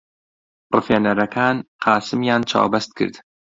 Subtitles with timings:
[0.75, 3.15] ڕفێنەرەکان قاسمیان چاوبەست کرد.